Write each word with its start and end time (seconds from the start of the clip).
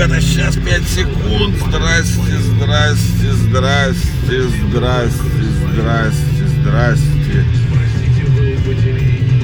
ребята, 0.00 0.20
сейчас 0.22 0.56
5 0.56 0.82
секунд. 0.88 1.56
Здрасте, 1.56 2.38
здрасте, 2.38 3.32
здрасте, 3.32 4.42
здрасте, 4.70 5.22
здрасте, 5.72 6.46
здрасте. 6.62 7.44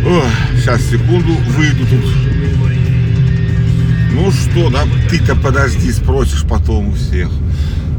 Ох, 0.09 0.25
сейчас, 0.57 0.81
секунду, 0.83 1.35
выйду 1.49 1.87
тут. 1.87 2.05
Ну 4.13 4.31
что, 4.31 4.71
да, 4.71 4.85
ты-то 5.11 5.37
подожди, 5.37 5.93
спросишь 5.93 6.45
потом 6.49 6.89
у 6.89 6.93
всех. 6.93 7.29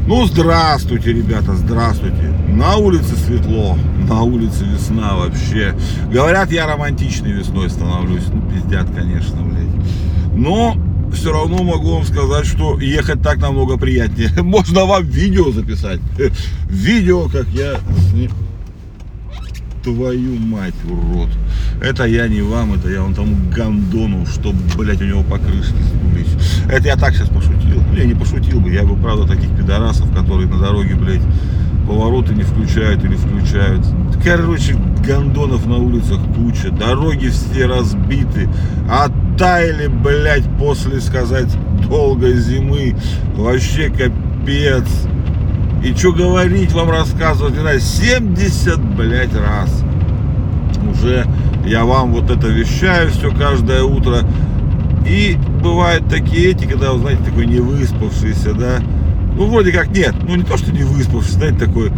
Ну, 0.08 0.26
здравствуйте, 0.26 1.12
ребята, 1.12 1.54
здравствуйте. 1.54 2.34
На 2.48 2.74
улице 2.74 3.14
светло, 3.14 3.78
на 4.08 4.22
улице 4.22 4.64
весна 4.64 5.14
вообще. 5.14 5.76
Говорят, 6.12 6.50
я 6.50 6.66
романтичной 6.66 7.34
весной 7.34 7.70
становлюсь. 7.70 8.24
Ну, 8.32 8.42
пиздят, 8.50 8.88
конечно, 8.92 9.42
блядь. 9.42 10.34
Но 10.34 10.76
все 11.12 11.32
равно 11.32 11.62
могу 11.62 11.94
вам 11.94 12.04
сказать, 12.04 12.46
что 12.46 12.78
ехать 12.80 13.22
так 13.22 13.38
намного 13.38 13.76
приятнее. 13.76 14.30
Можно 14.42 14.84
вам 14.84 15.04
видео 15.04 15.50
записать. 15.50 16.00
Видео, 16.70 17.28
как 17.28 17.48
я 17.48 17.80
Твою 19.82 20.36
мать, 20.38 20.74
урод. 20.84 21.30
Это 21.80 22.04
я 22.04 22.26
не 22.28 22.42
вам, 22.42 22.74
это 22.74 22.90
я 22.90 23.02
вон 23.02 23.14
тому 23.14 23.36
гандону, 23.54 24.26
чтобы, 24.26 24.58
блядь, 24.76 25.00
у 25.00 25.04
него 25.04 25.22
по 25.22 25.38
крышке 25.38 25.76
сдулись. 25.76 26.62
Это 26.68 26.88
я 26.88 26.96
так 26.96 27.14
сейчас 27.14 27.28
пошутил. 27.28 27.82
Я 27.96 28.04
не 28.04 28.14
пошутил 28.14 28.60
бы, 28.60 28.70
я 28.70 28.82
бы, 28.82 28.96
правда, 28.96 29.26
таких 29.26 29.50
пидорасов, 29.56 30.12
которые 30.14 30.48
на 30.48 30.58
дороге, 30.58 30.96
блядь, 30.96 31.22
повороты 31.88 32.34
не 32.34 32.42
включают 32.42 33.02
или 33.02 33.16
включают. 33.16 33.84
Короче, 34.22 34.76
гондонов 35.06 35.66
на 35.66 35.78
улицах 35.78 36.18
куча, 36.36 36.70
дороги 36.70 37.28
все 37.28 37.66
разбиты, 37.66 38.48
оттаяли, 38.88 39.86
блядь, 39.86 40.44
после, 40.58 41.00
сказать, 41.00 41.48
долгой 41.88 42.34
зимы. 42.36 42.94
Вообще 43.34 43.88
капец. 43.88 44.86
И 45.82 45.94
что 45.94 46.12
говорить 46.12 46.72
вам 46.72 46.90
рассказывать, 46.90 47.54
не 47.54 47.60
знаю, 47.60 47.80
70, 47.80 48.78
блядь, 48.96 49.34
раз. 49.34 49.82
Уже 50.92 51.26
я 51.64 51.84
вам 51.84 52.12
вот 52.12 52.30
это 52.30 52.48
вещаю 52.48 53.10
все 53.10 53.30
каждое 53.30 53.82
утро. 53.82 54.20
И 55.06 55.38
бывают 55.62 56.06
такие 56.08 56.50
эти, 56.50 56.66
когда, 56.66 56.92
вы 56.92 57.00
знаете, 57.00 57.24
такой 57.24 57.46
не 57.46 57.60
выспавшийся, 57.60 58.52
да. 58.52 58.80
Ну, 59.38 59.46
вроде 59.46 59.70
как 59.70 59.90
нет, 59.90 60.16
ну 60.26 60.34
не 60.34 60.42
то, 60.42 60.56
что 60.56 60.72
не 60.72 60.82
выспавшийся, 60.82 61.38
знаете, 61.38 61.66
такой 61.66 61.92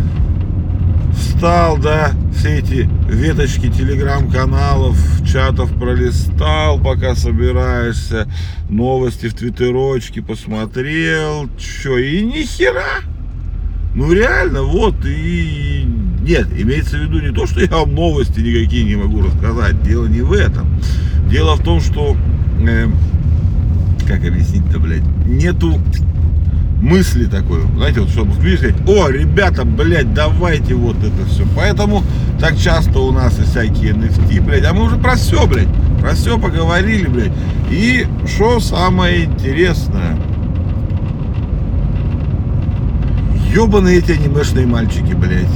встал, 1.17 1.79
да, 1.79 2.13
все 2.37 2.59
эти 2.59 2.87
веточки 3.09 3.71
телеграм-каналов, 3.71 4.99
чатов 5.27 5.73
пролистал, 5.73 6.79
пока 6.79 7.15
собираешься, 7.15 8.29
новости 8.69 9.29
в 9.31 9.35
твиттерочке 9.35 10.21
посмотрел, 10.21 11.49
что, 11.59 11.97
и 11.97 12.23
ни 12.23 12.43
хера. 12.43 13.01
Ну 13.95 14.13
реально, 14.13 14.65
вот, 14.65 14.97
и 15.07 15.87
нет, 16.21 16.47
имеется 16.55 16.99
в 16.99 17.01
виду 17.01 17.21
не 17.21 17.33
то, 17.33 17.47
что 17.47 17.61
я 17.61 17.71
вам 17.71 17.95
новости 17.95 18.39
никакие 18.41 18.85
не 18.85 18.97
могу 18.97 19.23
рассказать, 19.23 19.83
дело 19.83 20.05
не 20.05 20.21
в 20.21 20.35
этом. 20.35 20.69
Дело 21.31 21.57
в 21.57 21.65
том, 21.65 21.81
что, 21.81 22.15
э, 22.61 22.87
как 24.07 24.27
объяснить-то, 24.27 24.79
блядь, 24.79 25.07
нету 25.25 25.81
мысли 26.81 27.27
такой, 27.27 27.61
знаете, 27.77 28.01
вот 28.01 28.11
чтобы 28.11 28.33
включить, 28.33 28.75
о, 28.87 29.09
ребята, 29.09 29.65
блядь, 29.65 30.15
давайте 30.15 30.75
вот 30.75 30.97
это 30.99 31.27
все. 31.29 31.45
Поэтому 31.55 32.03
так 32.39 32.57
часто 32.57 33.01
у 33.01 33.13
нас 33.13 33.39
и 33.39 33.43
всякие 33.43 33.93
NFT, 33.93 34.41
блядь, 34.41 34.65
а 34.65 34.73
мы 34.73 34.85
уже 34.85 34.97
про 34.97 35.17
все, 35.17 35.47
блядь, 35.47 35.69
про 36.01 36.13
все 36.13 36.39
поговорили, 36.39 37.07
блядь. 37.07 37.33
И 37.71 38.07
что 38.27 38.61
самое 38.61 39.25
интересное, 39.25 40.17
ебаные 43.55 43.99
эти 43.99 44.13
анимешные 44.13 44.67
мальчики, 44.67 45.13
блядь. 45.13 45.47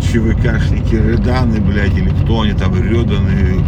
ЧВКшники, 0.00 0.94
Реданы, 0.94 1.60
блядь, 1.60 1.96
или 1.96 2.08
кто 2.08 2.42
они 2.42 2.52
там, 2.52 2.74
Реданы. 2.74 3.62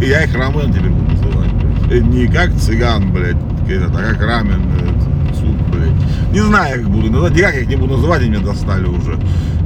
Я 0.00 0.24
их 0.24 0.34
рамен 0.36 0.72
теперь 0.72 0.90
буду 0.90 1.10
называть, 1.10 1.52
блядь. 1.52 2.04
Не 2.04 2.26
как 2.28 2.54
цыган, 2.54 3.10
блядь, 3.10 3.36
а 3.36 4.12
как 4.12 4.22
рамен, 4.22 4.62
суп, 5.34 5.56
блядь. 5.72 6.32
Не 6.32 6.40
знаю, 6.40 6.82
как 6.82 6.90
буду 6.90 7.10
называть, 7.10 7.34
никак 7.34 7.56
их 7.56 7.68
не 7.68 7.76
буду 7.76 7.94
называть, 7.94 8.22
они 8.22 8.30
меня 8.30 8.40
достали 8.40 8.86
уже. 8.86 9.18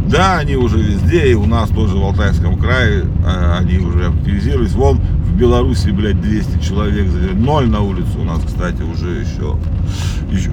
Да, 0.06 0.39
они 0.39 0.56
уже 0.56 0.78
везде, 0.78 1.31
и 1.31 1.34
у 1.34 1.47
нас 1.47 1.71
тоже 1.71 1.97
в 1.97 2.03
Алтайском 2.03 2.59
крае, 2.59 3.05
а, 3.25 3.59
они 3.61 3.78
уже 3.78 4.09
активизировались. 4.09 4.73
Вон 4.73 4.99
в 4.99 5.37
Беларуси, 5.37 5.89
блядь, 5.91 6.21
200 6.21 6.62
человек, 6.62 7.06
ноль 7.34 7.69
на 7.69 7.81
улице 7.81 8.19
у 8.19 8.25
нас, 8.25 8.41
кстати, 8.45 8.83
уже 8.83 9.21
еще. 9.21 9.56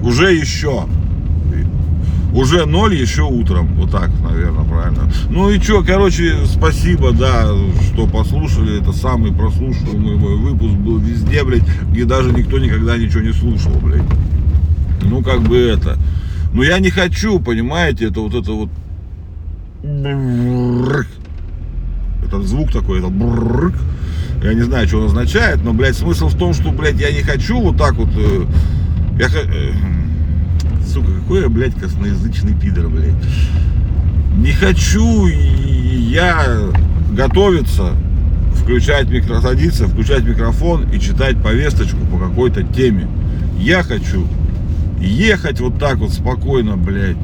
Уже 0.02 0.32
еще. 0.32 0.86
Уже 2.32 2.64
ноль 2.64 2.94
еще 2.94 3.22
утром. 3.22 3.74
Вот 3.74 3.90
так, 3.90 4.08
наверное, 4.22 4.64
правильно. 4.64 5.10
Ну 5.30 5.50
и 5.50 5.58
что, 5.58 5.82
короче, 5.82 6.36
спасибо, 6.46 7.10
да, 7.12 7.48
что 7.92 8.06
послушали. 8.06 8.80
Это 8.80 8.92
самый 8.92 9.32
прослушиваемый 9.32 10.16
мой 10.16 10.36
выпуск 10.36 10.74
был 10.74 10.98
везде, 10.98 11.42
блядь, 11.44 11.64
где 11.90 12.04
даже 12.04 12.32
никто 12.32 12.58
никогда 12.58 12.96
ничего 12.96 13.20
не 13.20 13.32
слушал, 13.32 13.72
блядь. 13.82 14.02
Ну, 15.02 15.22
как 15.22 15.42
бы 15.42 15.56
это. 15.56 15.98
Но 16.52 16.62
я 16.62 16.78
не 16.78 16.90
хочу, 16.90 17.38
понимаете, 17.40 18.06
это 18.06 18.20
вот 18.20 18.34
это 18.34 18.52
вот... 18.52 18.70
Этот 22.24 22.46
звук 22.46 22.72
такой, 22.72 22.98
это 22.98 23.10
я 24.42 24.54
не 24.54 24.62
знаю, 24.62 24.88
что 24.88 24.98
он 24.98 25.06
означает, 25.06 25.62
но, 25.62 25.72
блядь, 25.72 25.96
смысл 25.96 26.28
в 26.28 26.36
том, 26.36 26.54
что, 26.54 26.70
блядь, 26.70 27.00
я 27.00 27.12
не 27.12 27.22
хочу 27.22 27.60
вот 27.60 27.76
так 27.76 27.94
вот... 27.94 28.08
Я, 29.18 29.28
сука, 30.86 31.12
какой 31.20 31.42
я, 31.42 31.48
блядь, 31.48 31.74
косноязычный 31.74 32.54
пидор, 32.54 32.88
блядь. 32.88 33.14
Не 34.36 34.52
хочу 34.52 35.26
я 35.26 36.46
готовиться, 37.12 37.92
включать 38.54 39.10
микро, 39.10 39.40
садиться, 39.40 39.86
включать 39.86 40.24
микрофон 40.24 40.88
и 40.90 40.98
читать 40.98 41.42
повесточку 41.42 41.98
по 42.06 42.18
какой-то 42.18 42.62
теме. 42.62 43.08
Я 43.58 43.82
хочу 43.82 44.26
ехать 45.06 45.60
вот 45.60 45.78
так 45.78 45.98
вот 45.98 46.12
спокойно, 46.12 46.76
блядь, 46.76 47.16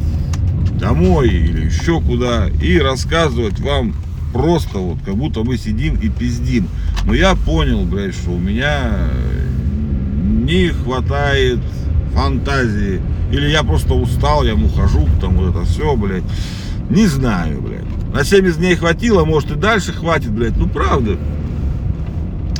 домой 0.78 1.28
или 1.28 1.66
еще 1.66 2.00
куда 2.00 2.48
и 2.48 2.78
рассказывать 2.78 3.60
вам 3.60 3.94
просто 4.32 4.78
вот, 4.78 4.98
как 5.04 5.16
будто 5.16 5.42
мы 5.44 5.56
сидим 5.56 5.96
и 5.96 6.08
пиздим. 6.08 6.68
Но 7.04 7.14
я 7.14 7.34
понял, 7.34 7.84
блядь, 7.84 8.14
что 8.14 8.30
у 8.30 8.38
меня 8.38 9.08
не 10.22 10.68
хватает 10.68 11.60
фантазии 12.12 13.00
или 13.30 13.48
я 13.48 13.62
просто 13.62 13.94
устал, 13.94 14.44
я 14.44 14.54
ухожу, 14.54 15.08
там 15.20 15.36
вот 15.36 15.50
это 15.50 15.64
все, 15.64 15.96
блядь. 15.96 16.24
Не 16.90 17.06
знаю, 17.06 17.60
блядь. 17.60 18.14
На 18.14 18.24
70 18.24 18.58
дней 18.58 18.76
хватило, 18.76 19.24
может 19.24 19.50
и 19.50 19.56
дальше 19.56 19.92
хватит, 19.92 20.30
блядь. 20.30 20.56
Ну, 20.56 20.68
правда. 20.68 21.18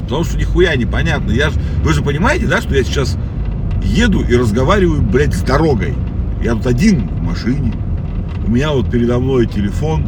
Потому 0.01 0.25
что 0.25 0.37
нихуя 0.37 0.75
непонятно. 0.77 1.31
Я 1.31 1.51
ж, 1.51 1.55
вы 1.83 1.93
же 1.93 2.03
понимаете, 2.03 2.47
да, 2.47 2.61
что 2.61 2.75
я 2.75 2.83
сейчас 2.83 3.17
еду 3.87 4.23
и 4.23 4.37
разговариваю, 4.37 5.03
блядь, 5.03 5.35
с 5.35 5.43
дорогой. 5.43 5.95
Я 6.43 6.55
тут 6.55 6.67
один 6.67 7.09
в 7.09 7.23
машине. 7.23 7.73
У 8.47 8.51
меня 8.51 8.73
вот 8.73 8.91
передо 8.91 9.19
мной 9.19 9.47
телефон 9.47 10.07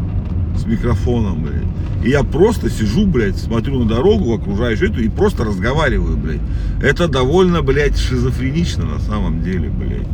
с 0.56 0.65
микрофоном, 0.66 1.43
блядь. 1.43 1.62
И 2.05 2.11
я 2.11 2.22
просто 2.22 2.71
сижу, 2.71 3.06
блядь, 3.06 3.37
смотрю 3.37 3.81
на 3.81 3.88
дорогу, 3.88 4.34
окружающую 4.34 4.91
эту, 4.91 5.00
и 5.00 5.09
просто 5.09 5.44
разговариваю, 5.44 6.17
блядь. 6.17 6.41
Это 6.83 7.09
довольно, 7.09 7.62
блядь, 7.62 7.99
шизофренично 7.99 8.84
на 8.84 9.00
самом 9.00 9.43
деле, 9.43 9.69
блядь 9.69 10.06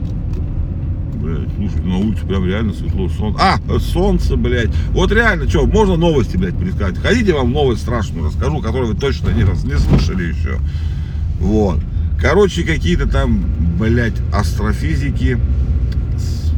блядь. 1.24 1.48
Слушай, 1.56 1.84
на 1.84 1.96
улице 1.96 2.26
прям 2.26 2.46
реально 2.46 2.72
светло, 2.72 3.08
солнце. 3.08 3.40
А, 3.40 3.78
солнце, 3.78 4.36
блядь. 4.36 4.70
Вот 4.90 5.10
реально, 5.12 5.48
что, 5.48 5.66
можно 5.66 5.96
новости, 5.96 6.36
блядь, 6.36 6.58
пересказать? 6.58 6.98
Хотите, 6.98 7.32
вам 7.32 7.52
новость 7.52 7.82
страшную 7.82 8.26
расскажу, 8.26 8.60
которую 8.60 8.92
вы 8.92 8.98
точно 8.98 9.30
не, 9.30 9.44
раз, 9.44 9.64
не 9.64 9.76
слышали 9.76 10.24
еще. 10.24 10.58
Вот. 11.40 11.80
Короче, 12.20 12.62
какие-то 12.62 13.08
там, 13.08 13.44
блядь, 13.78 14.14
астрофизики, 14.32 15.38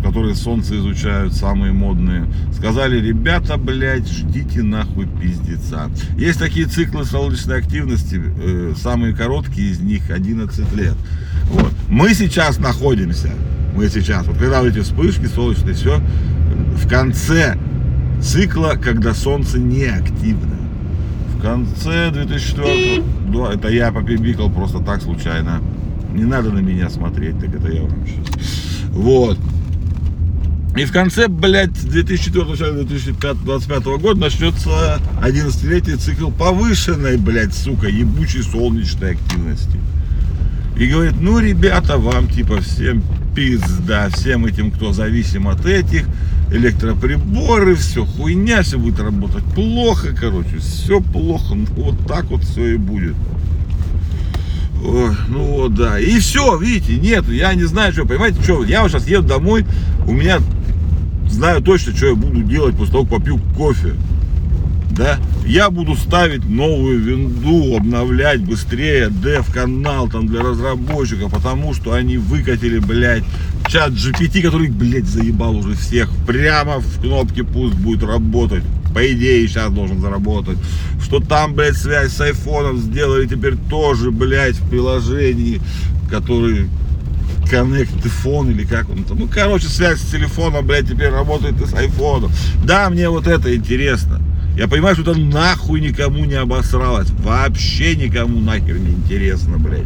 которые 0.04 0.34
солнце 0.34 0.76
изучают, 0.76 1.32
самые 1.32 1.72
модные, 1.72 2.26
сказали, 2.52 3.00
ребята, 3.00 3.56
блядь, 3.56 4.08
ждите 4.08 4.62
нахуй 4.62 5.06
пиздеца. 5.06 5.90
Есть 6.16 6.38
такие 6.38 6.66
циклы 6.66 7.04
солнечной 7.04 7.58
активности, 7.58 8.22
э, 8.24 8.74
самые 8.76 9.14
короткие 9.14 9.70
из 9.70 9.80
них 9.80 10.10
11 10.10 10.72
лет. 10.74 10.96
Вот. 11.50 11.72
Мы 11.88 12.14
сейчас 12.14 12.58
находимся 12.58 13.30
мы 13.76 13.88
сейчас, 13.90 14.26
вот 14.26 14.38
когда 14.38 14.62
вот 14.62 14.68
эти 14.68 14.80
вспышки 14.80 15.26
солнечные, 15.26 15.74
все, 15.74 16.00
в 16.76 16.88
конце 16.88 17.58
цикла, 18.22 18.78
когда 18.82 19.12
солнце 19.12 19.58
не 19.58 19.84
активно. 19.84 20.56
В 21.36 21.42
конце 21.42 22.10
2004 22.10 23.02
да, 23.28 23.52
это 23.52 23.68
я 23.68 23.92
попибикал 23.92 24.50
просто 24.50 24.78
так 24.78 25.02
случайно. 25.02 25.60
Не 26.16 26.24
надо 26.24 26.50
на 26.50 26.60
меня 26.60 26.88
смотреть, 26.88 27.38
так 27.38 27.54
это 27.54 27.68
я 27.68 27.82
вам 27.82 27.92
сейчас. 28.06 28.88
Вот. 28.90 29.38
И 30.74 30.84
в 30.86 30.92
конце, 30.92 31.28
блядь, 31.28 31.78
2004 31.90 32.44
начале 32.46 32.84
2025 32.84 33.84
года 34.00 34.18
начнется 34.18 34.98
11-летний 35.22 35.96
цикл 35.96 36.30
повышенной, 36.30 37.18
блядь, 37.18 37.54
сука, 37.54 37.88
ебучей 37.88 38.42
солнечной 38.42 39.12
активности. 39.12 39.78
И 40.78 40.86
говорит, 40.86 41.16
ну, 41.20 41.38
ребята, 41.38 41.98
вам 41.98 42.28
типа 42.28 42.62
всем 42.62 43.02
пизда, 43.34 44.08
всем 44.08 44.46
этим, 44.46 44.70
кто 44.70 44.94
зависим 44.94 45.48
от 45.48 45.66
этих, 45.66 46.06
электроприборы, 46.50 47.74
все 47.74 48.06
хуйня, 48.06 48.62
все 48.62 48.78
будет 48.78 49.00
работать 49.00 49.44
плохо, 49.54 50.16
короче, 50.18 50.58
все 50.60 51.02
плохо, 51.02 51.54
ну, 51.54 51.66
вот 51.76 52.06
так 52.06 52.24
вот 52.30 52.42
все 52.42 52.74
и 52.74 52.76
будет. 52.78 53.16
Ой, 54.84 55.16
ну 55.28 55.44
вот, 55.44 55.74
да. 55.74 55.98
И 55.98 56.18
все, 56.18 56.56
видите, 56.58 56.98
нет, 56.98 57.28
я 57.28 57.54
не 57.54 57.64
знаю, 57.64 57.92
что, 57.92 58.06
понимаете, 58.06 58.42
что, 58.42 58.64
я 58.64 58.82
вот 58.82 58.90
сейчас 58.90 59.08
еду 59.08 59.26
домой, 59.26 59.66
у 60.06 60.12
меня 60.12 60.40
знаю 61.28 61.62
точно, 61.62 61.96
что 61.96 62.06
я 62.06 62.14
буду 62.14 62.42
делать 62.42 62.76
после 62.76 62.92
того, 62.92 63.04
как 63.04 63.18
попью 63.18 63.38
кофе. 63.56 63.94
Да, 64.90 65.18
я 65.44 65.68
буду 65.68 65.94
ставить 65.94 66.48
новую 66.48 66.98
винду, 66.98 67.76
обновлять 67.76 68.40
быстрее 68.40 69.10
дев 69.10 69.52
канал 69.52 70.08
там 70.08 70.26
для 70.26 70.40
разработчиков, 70.40 71.30
потому 71.30 71.74
что 71.74 71.92
они 71.92 72.16
выкатили, 72.16 72.78
блядь, 72.78 73.24
чат 73.68 73.90
GPT, 73.92 74.40
который, 74.40 74.70
блядь, 74.70 75.04
заебал 75.04 75.56
уже 75.56 75.74
всех, 75.74 76.10
прямо 76.26 76.78
в 76.78 77.00
кнопке 77.02 77.44
пусть 77.44 77.74
будет 77.74 78.04
работать. 78.04 78.62
По 78.96 79.12
идее, 79.12 79.46
сейчас 79.46 79.70
должен 79.70 80.00
заработать. 80.00 80.56
Что 81.04 81.20
там, 81.20 81.52
блядь, 81.52 81.76
связь 81.76 82.12
с 82.12 82.20
айфоном 82.22 82.78
сделали 82.78 83.26
теперь 83.26 83.54
тоже, 83.68 84.10
блядь, 84.10 84.56
в 84.56 84.70
приложении, 84.70 85.60
который 86.08 86.70
Connect 87.52 88.10
phone 88.24 88.52
или 88.52 88.64
как 88.64 88.88
он 88.88 89.04
там. 89.04 89.18
Ну, 89.18 89.28
короче, 89.30 89.66
связь 89.68 90.00
с 90.00 90.10
телефоном, 90.10 90.66
блядь, 90.66 90.88
теперь 90.88 91.10
работает 91.10 91.60
и 91.60 91.66
с 91.66 91.74
айфоном. 91.74 92.32
Да, 92.64 92.88
мне 92.88 93.10
вот 93.10 93.26
это 93.26 93.54
интересно. 93.54 94.18
Я 94.56 94.66
понимаю, 94.66 94.96
что 94.96 95.10
это 95.10 95.20
нахуй 95.20 95.82
никому 95.82 96.24
не 96.24 96.36
обосралось. 96.36 97.10
Вообще 97.18 97.96
никому 97.96 98.40
нахер 98.40 98.78
не 98.78 98.92
интересно, 98.92 99.58
блядь. 99.58 99.84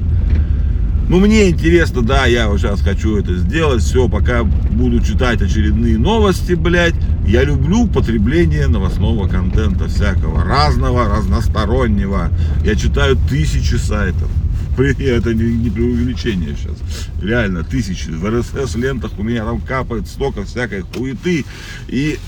Ну, 1.10 1.18
мне 1.18 1.50
интересно, 1.50 2.02
да, 2.02 2.26
я 2.26 2.48
вот 2.48 2.60
сейчас 2.60 2.82
хочу 2.82 3.16
это 3.16 3.34
сделать. 3.34 3.82
Все, 3.82 4.08
пока 4.08 4.44
буду 4.44 5.00
читать 5.00 5.42
очередные 5.42 5.98
новости, 5.98 6.52
блядь. 6.52 6.94
Я 7.26 7.42
люблю 7.42 7.88
потребление 7.88 8.68
новостного 8.68 9.26
контента 9.26 9.88
всякого. 9.88 10.44
Разного, 10.44 11.08
разностороннего. 11.08 12.30
Я 12.64 12.76
читаю 12.76 13.18
тысячи 13.28 13.74
сайтов. 13.74 14.30
Это 14.78 15.34
не, 15.34 15.68
преувеличение 15.68 16.54
сейчас. 16.54 16.76
Реально, 17.20 17.64
тысячи. 17.64 18.10
В 18.10 18.24
РСС 18.30 18.76
лентах 18.76 19.10
у 19.18 19.24
меня 19.24 19.44
там 19.44 19.60
капает 19.60 20.06
столько 20.06 20.44
всякой 20.44 20.82
хуеты. 20.82 21.44
И, 21.88 22.20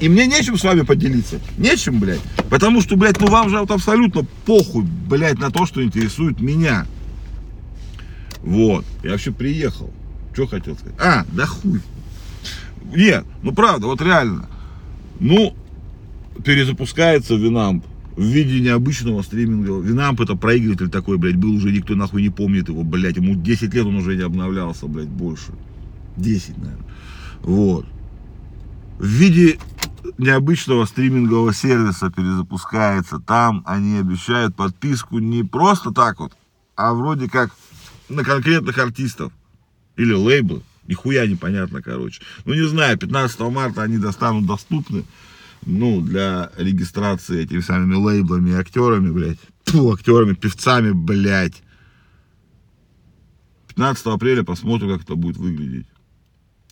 и 0.00 0.08
мне 0.08 0.26
нечем 0.26 0.56
с 0.56 0.64
вами 0.64 0.80
поделиться. 0.80 1.40
Нечем, 1.58 2.00
блядь. 2.00 2.22
Потому 2.48 2.80
что, 2.80 2.96
блядь, 2.96 3.20
ну 3.20 3.26
вам 3.26 3.50
же 3.50 3.58
вот 3.58 3.70
абсолютно 3.70 4.24
похуй, 4.46 4.84
блядь, 4.84 5.38
на 5.38 5.50
то, 5.50 5.66
что 5.66 5.84
интересует 5.84 6.40
меня. 6.40 6.86
Вот. 8.42 8.84
Я 9.02 9.12
вообще 9.12 9.32
приехал. 9.32 9.90
Что 10.32 10.46
хотел 10.46 10.76
сказать? 10.76 10.98
А, 11.00 11.24
да 11.32 11.46
хуй. 11.46 11.80
Нет, 12.94 13.24
ну 13.42 13.52
правда, 13.52 13.86
вот 13.86 14.00
реально. 14.00 14.48
Ну, 15.18 15.54
перезапускается 16.44 17.34
Винамп 17.34 17.84
в 18.16 18.22
виде 18.22 18.60
необычного 18.60 19.22
стриминга. 19.22 19.80
Винамп 19.80 20.20
это 20.20 20.34
проигрыватель 20.34 20.88
такой, 20.88 21.18
блядь, 21.18 21.36
был 21.36 21.54
уже 21.54 21.70
никто 21.72 21.94
нахуй 21.94 22.22
не 22.22 22.30
помнит 22.30 22.68
его, 22.68 22.82
блядь. 22.82 23.16
Ему 23.16 23.34
10 23.34 23.74
лет 23.74 23.86
он 23.86 23.96
уже 23.96 24.16
не 24.16 24.22
обновлялся, 24.22 24.86
блядь, 24.86 25.08
больше. 25.08 25.52
10, 26.16 26.58
наверное. 26.58 26.86
Вот. 27.42 27.86
В 28.98 29.06
виде 29.06 29.58
необычного 30.18 30.84
стримингового 30.84 31.54
сервиса 31.54 32.10
перезапускается. 32.10 33.20
Там 33.20 33.62
они 33.66 33.98
обещают 33.98 34.54
подписку 34.54 35.18
не 35.18 35.42
просто 35.42 35.90
так 35.90 36.20
вот, 36.20 36.32
а 36.76 36.92
вроде 36.94 37.28
как 37.28 37.50
на 38.10 38.24
конкретных 38.24 38.76
артистов 38.78 39.32
или 39.96 40.12
лейблы. 40.12 40.62
Нихуя 40.86 41.26
непонятно, 41.26 41.82
короче. 41.82 42.20
Ну, 42.44 42.54
не 42.54 42.66
знаю, 42.66 42.98
15 42.98 43.40
марта 43.40 43.82
они 43.82 43.98
достанут 43.98 44.46
доступны, 44.46 45.04
ну, 45.64 46.00
для 46.00 46.50
регистрации 46.56 47.42
этими 47.42 47.60
самыми 47.60 47.94
лейблами 47.94 48.50
и 48.50 48.54
актерами, 48.54 49.10
блядь. 49.10 49.38
Фу, 49.66 49.92
актерами, 49.92 50.34
певцами, 50.34 50.90
блядь. 50.90 51.62
15 53.68 54.06
апреля 54.06 54.42
посмотрим, 54.42 54.90
как 54.90 55.02
это 55.02 55.14
будет 55.14 55.36
выглядеть. 55.36 55.86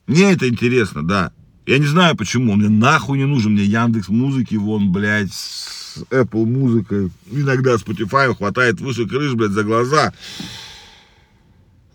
Мне 0.07 0.33
это 0.33 0.49
интересно, 0.49 1.07
да. 1.07 1.33
Я 1.67 1.79
не 1.79 1.87
знаю 1.87 2.17
почему, 2.17 2.55
мне 2.55 2.71
нахуй 2.71 3.19
не 3.19 3.27
нужен, 3.27 3.53
мне 3.53 3.65
Яндекс 3.65 4.09
музыки, 4.09 4.55
вон, 4.55 4.91
блядь, 4.91 5.33
с 5.33 6.03
Apple 6.11 6.47
музыкой, 6.47 7.11
иногда 7.31 7.75
Spotify 7.75 8.35
хватает 8.35 8.81
выше 8.81 9.07
крыш, 9.07 9.35
блядь, 9.35 9.51
за 9.51 9.65
глаза. 9.65 10.15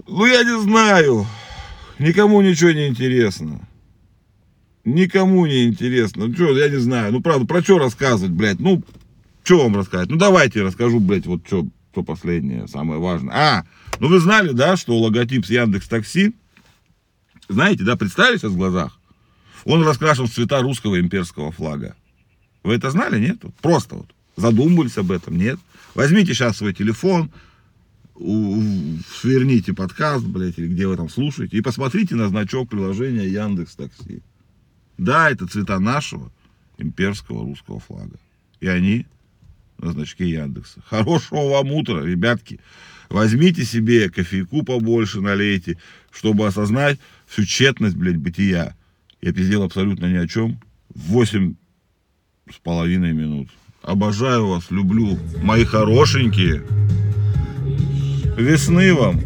Ну, 0.08 0.26
я 0.26 0.44
не 0.44 0.60
знаю. 0.62 1.26
Никому 2.00 2.42
ничего 2.42 2.72
не 2.72 2.88
интересно. 2.88 3.68
Никому 4.84 5.46
не 5.46 5.66
интересно. 5.66 6.28
Ну, 6.28 6.34
что, 6.34 6.58
я 6.58 6.70
не 6.70 6.78
знаю. 6.78 7.14
Ну, 7.14 7.22
правда, 7.22 7.46
про 7.46 7.62
что 7.62 7.78
рассказывать, 7.78 8.34
блядь? 8.34 8.60
Ну, 8.60 8.84
что 9.44 9.64
вам 9.64 9.78
рассказать? 9.78 10.10
Ну, 10.10 10.18
давайте 10.18 10.62
расскажу, 10.62 11.00
блядь, 11.00 11.26
вот 11.26 11.46
что, 11.48 11.66
что 11.92 12.04
последнее, 12.04 12.68
самое 12.68 13.00
важное. 13.00 13.34
А, 13.36 13.66
ну 14.00 14.10
вы 14.10 14.20
знали, 14.20 14.52
да, 14.52 14.76
что 14.76 14.98
логотип 15.00 15.46
с 15.46 15.50
Яндекс 15.50 15.88
Такси, 15.88 16.34
знаете, 17.48 17.84
да, 17.84 17.96
представили 17.96 18.38
сейчас 18.38 18.52
в 18.52 18.58
глазах? 18.58 18.98
Он 19.66 19.84
раскрашен 19.84 20.28
в 20.28 20.34
цвета 20.34 20.62
русского 20.62 21.00
имперского 21.00 21.52
флага. 21.52 21.96
Вы 22.64 22.76
это 22.76 22.90
знали, 22.92 23.20
нет? 23.20 23.40
Просто 23.62 23.96
вот 23.96 24.08
задумывались 24.36 24.98
об 24.98 25.12
этом, 25.12 25.38
нет? 25.38 25.60
Возьмите 25.96 26.34
сейчас 26.34 26.58
свой 26.58 26.74
телефон, 26.74 27.32
сверните 28.16 29.74
подкаст, 29.74 30.26
блядь, 30.26 30.58
или 30.58 30.68
где 30.68 30.88
вы 30.88 30.96
там 30.96 31.10
слушаете, 31.10 31.58
и 31.58 31.62
посмотрите 31.62 32.16
на 32.16 32.28
значок 32.30 32.70
приложения 32.70 33.28
Яндекс 33.28 33.76
Такси. 33.76 34.22
Да, 34.98 35.30
это 35.32 35.48
цвета 35.48 35.80
нашего 35.80 36.32
имперского 36.78 37.44
русского 37.44 37.80
флага. 37.80 38.18
И 38.60 38.68
они 38.68 39.06
на 39.80 39.92
значке 39.92 40.30
Яндекса. 40.30 40.82
Хорошего 40.86 41.50
вам 41.50 41.72
утра, 41.72 42.02
ребятки. 42.02 42.60
Возьмите 43.10 43.66
себе 43.66 44.10
кофейку 44.10 44.64
побольше, 44.64 45.22
налейте, 45.22 45.78
чтобы 46.12 46.48
осознать 46.48 47.00
всю 47.28 47.46
тщетность, 47.46 47.96
блядь, 47.96 48.18
бытия. 48.18 48.76
Я 49.22 49.34
пиздел 49.34 49.64
абсолютно 49.64 50.06
ни 50.06 50.16
о 50.16 50.28
чем. 50.28 50.60
Восемь 50.94 51.56
с 52.52 52.58
половиной 52.58 53.14
минут. 53.14 53.50
Обожаю 53.82 54.48
вас, 54.48 54.72
люблю, 54.72 55.20
мои 55.42 55.66
хорошенькие. 55.66 56.64
Весны 58.38 58.94
вам! 58.96 59.22